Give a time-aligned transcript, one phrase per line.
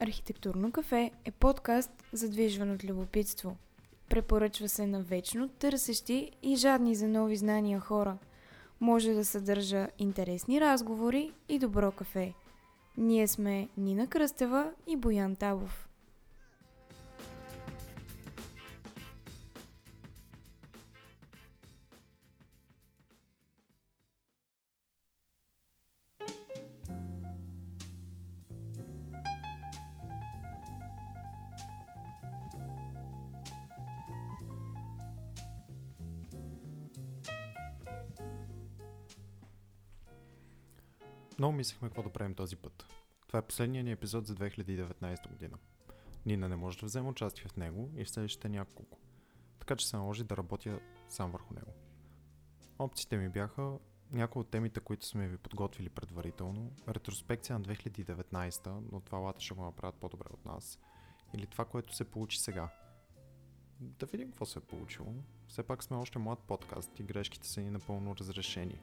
[0.00, 3.56] Архитектурно кафе е подкаст, задвижван от любопитство.
[4.08, 8.18] Препоръчва се на вечно търсещи и жадни за нови знания хора.
[8.80, 12.34] Може да съдържа интересни разговори и добро кафе.
[12.96, 15.87] Ние сме Нина Кръстева и Боян Табов.
[41.38, 42.86] Много мислехме какво да правим този път.
[43.26, 45.58] Това е последният ни епизод за 2019 година.
[46.26, 48.98] Нина не може да вземе участие в него и в следващите няколко.
[49.58, 51.72] Така че се наложи да работя сам върху него.
[52.78, 53.78] Опциите ми бяха
[54.12, 59.54] някои от темите, които сме ви подготвили предварително, ретроспекция на 2019, но това лата ще
[59.54, 60.78] го направят по-добре от нас,
[61.34, 62.68] или това, което се получи сега.
[63.80, 65.14] Да видим какво се е получило.
[65.48, 68.78] Все пак сме още млад подкаст и грешките са ни напълно разрешени.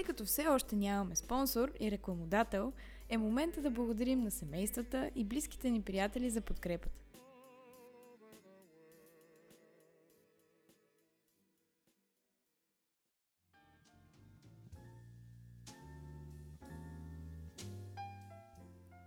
[0.00, 2.72] Тъй като все още нямаме спонсор и рекламодател,
[3.08, 7.00] е момента да благодарим на семействата и близките ни приятели за подкрепата.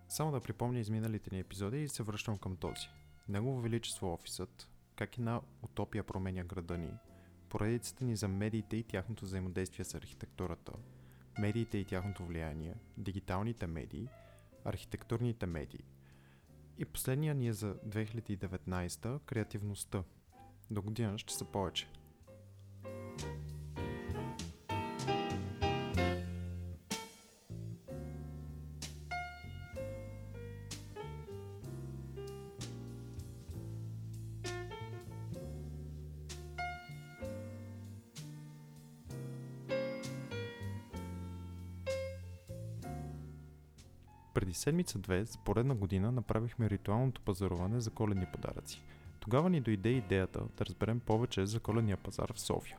[0.10, 2.88] Само да припомня изминалите ни епизоди и се връщам към този.
[3.30, 6.94] Негово Величество офисът, как и на утопия променя града ни,
[7.54, 10.74] поредицата ни за медиите и тяхното взаимодействие с архитектурата,
[11.40, 14.08] медиите и тяхното влияние, дигиталните медии,
[14.66, 15.84] архитектурните медии.
[16.78, 20.04] И последния ни е за 2019 креативността.
[20.72, 21.88] До година ще са повече.
[44.44, 48.84] Преди седмица-две, за поредна година, направихме ритуалното пазаруване за коледни подаръци.
[49.20, 52.78] Тогава ни дойде идеята да разберем повече за коледния пазар в София.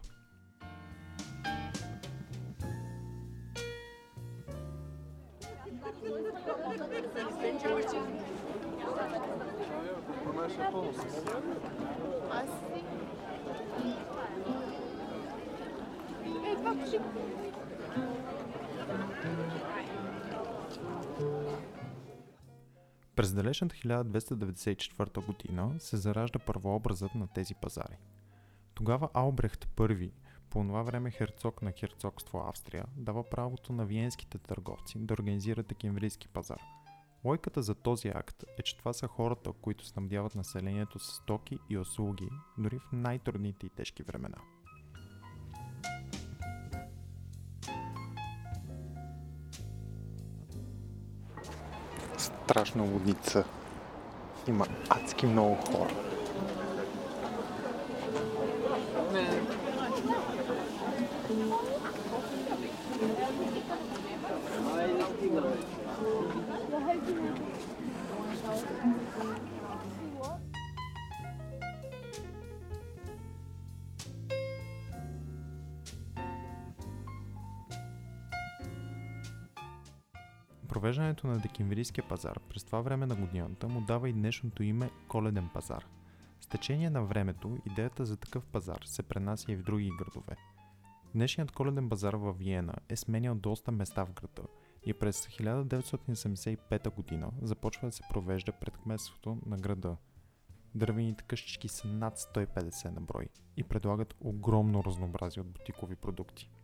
[23.16, 27.98] През далечната 1294 година се заражда първообразът на тези пазари.
[28.74, 30.10] Тогава Албрехт I,
[30.50, 36.28] по това време херцог на херцогство Австрия, дава правото на виенските търговци да организират декемврийски
[36.28, 36.60] пазар.
[37.24, 41.78] Лойката за този акт е, че това са хората, които снабдяват населението с стоки и
[41.78, 44.38] услуги, дори в най-трудните и тежки времена–
[52.44, 53.44] страшна лудница.
[54.48, 55.90] Има адски много хора.
[80.74, 85.48] Провеждането на декемврийския пазар през това време на годината му дава и днешното име Коледен
[85.54, 85.86] пазар.
[86.40, 90.36] С течение на времето идеята за такъв пазар се пренася и в други градове.
[91.14, 94.48] Днешният коледен пазар във Виена е сменял доста места в града
[94.86, 99.96] и през 1975 година започва да се провежда пред кметството на града.
[100.74, 106.50] Дървените къщички са над 150 на брой и предлагат огромно разнообразие от бутикови продукти–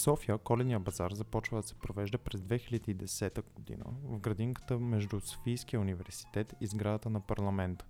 [0.00, 6.54] София коледния базар започва да се провежда през 2010 година в градинката между Софийския университет
[6.60, 7.84] и сградата на парламента.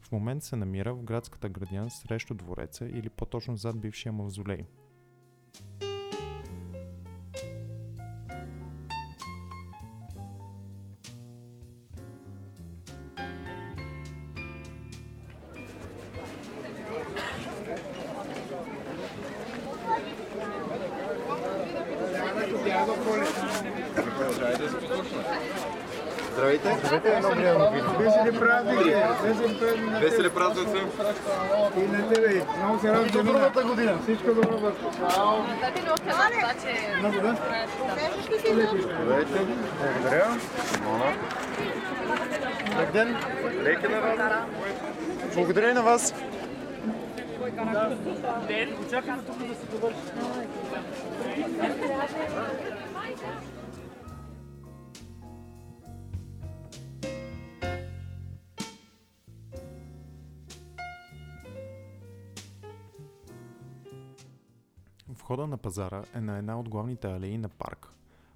[0.00, 4.66] В момент се намира в градската градина срещу двореца или по-точно зад бившия мавзолей.
[26.32, 26.68] Здравейте.
[26.84, 27.94] Здравейте, едно приятно вино.
[27.98, 28.94] Весели празници!
[29.22, 30.00] Весели празници!
[30.00, 30.78] Весели празници.
[31.76, 32.42] И на тебе!
[32.58, 33.26] Много се радвам!
[33.26, 33.98] Добрата година!
[34.02, 34.90] Всичко добро, Бъско!
[36.98, 37.36] Много да?
[39.04, 39.38] Здравейте.
[39.94, 40.36] Благодаря.
[42.78, 43.16] Лек ден.
[43.62, 44.18] Леки на вас.
[45.34, 46.14] Благодаря и на вас.
[65.28, 67.92] Входа на пазара е на една от главните алеи на парк.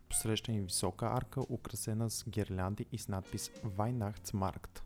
[0.08, 4.82] Посреща им висока арка, украсена с гирлянди и с надпис Weihnachtsmarkt.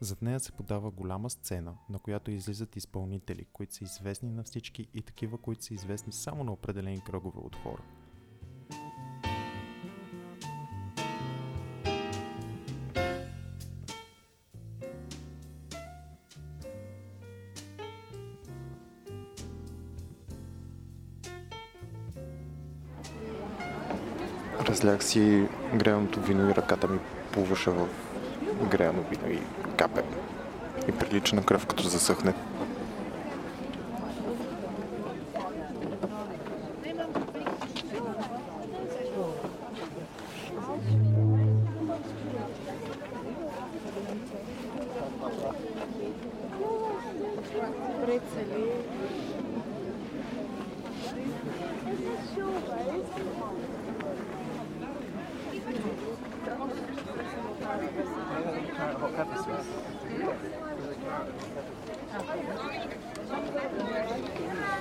[0.00, 4.88] Зад нея се подава голяма сцена, на която излизат изпълнители, които са известни на всички
[4.94, 7.82] и такива, които са известни само на определени кръгове от хора.
[24.72, 26.98] Разлях си греяното вино и ръката ми
[27.32, 27.86] плуваше в
[28.70, 29.38] греяно вино и
[29.76, 30.02] капе.
[30.88, 32.34] И прилича на кръв, като засъхне.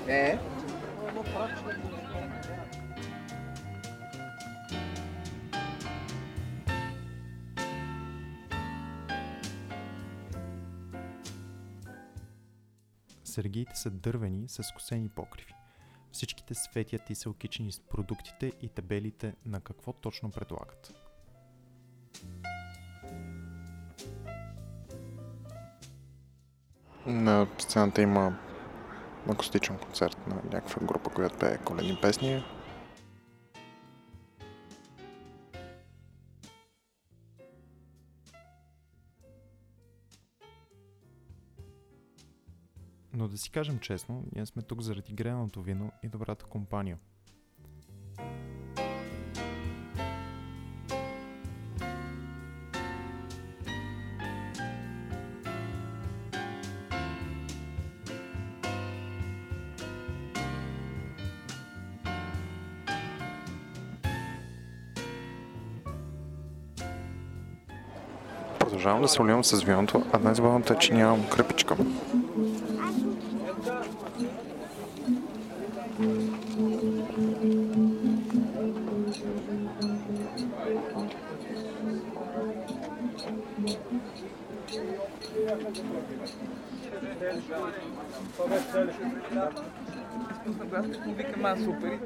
[0.07, 0.39] Е?
[13.23, 15.53] Сергиите са дървени с косени покриви.
[16.11, 21.00] Всичките светят и са окичени с продуктите и табелите на какво точно предлагат.
[27.05, 28.37] На сцената има
[29.29, 32.43] акустичен концерт на някаква група, която пее коледни песни.
[43.13, 46.97] Но да си кажем честно, ние сме тук заради гренаното вино и добрата компания.
[68.71, 71.75] Продължавам да се оливам с виното, а днес главното е, че нямам кръпичка.
[91.17, 91.99] Викам аз супер.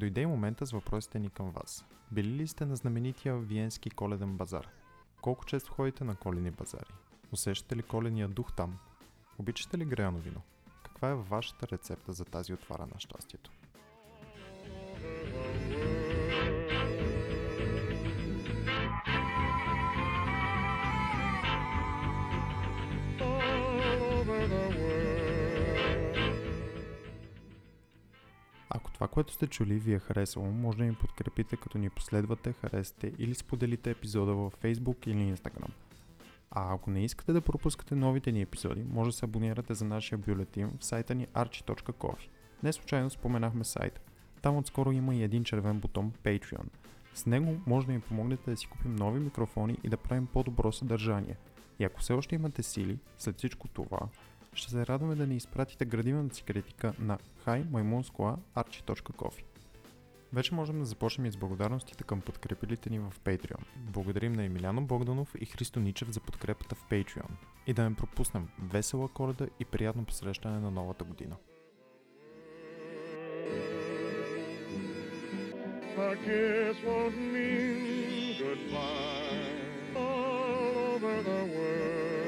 [0.00, 1.84] Дойде и момента с въпросите ни към вас.
[2.12, 4.68] Били ли сте на знаменития Виенски коледен базар?
[5.20, 6.92] Колко често ходите на коледни базари?
[7.32, 8.78] Усещате ли коледния дух там?
[9.38, 10.42] Обичате ли греяно вино?
[10.82, 13.50] Каква е вашата рецепта за тази отвара на щастието?
[29.00, 33.12] Това, което сте чули, ви е харесало, може да ни подкрепите като ни последвате, харесате
[33.18, 35.70] или споделите епизода във Facebook или Instagram.
[36.50, 40.18] А ако не искате да пропускате новите ни епизоди, може да се абонирате за нашия
[40.18, 42.28] бюлетин в сайта ни archi.coffee.
[42.62, 44.00] Не случайно споменахме сайт.
[44.42, 46.66] Там отскоро има и един червен бутон Patreon.
[47.14, 50.72] С него може да ми помогнете да си купим нови микрофони и да правим по-добро
[50.72, 51.36] съдържание.
[51.78, 54.00] И ако все още имате сили, след всичко това,
[54.52, 59.44] ще се радваме да ни изпратите градивната си критика на highmaimunskoa.archi.coffee.
[60.32, 63.64] Вече можем да започнем и с благодарностите към подкрепилите ни в Patreon.
[63.76, 67.30] Благодарим на Емиляно Богданов и Христо Ничев за подкрепата в Patreon.
[67.66, 71.36] И да не пропуснем весела коледа и приятно посрещане на новата година.
[75.98, 82.19] A kiss won't mean goodbye all over the world.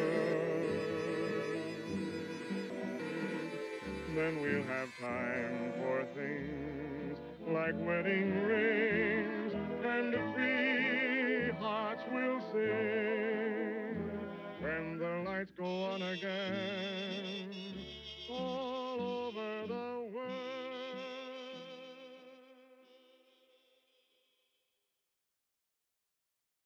[4.14, 9.54] Then we'll have time for things like wedding rings
[9.84, 13.96] and free hearts will sing
[14.60, 16.91] when the lights go on again.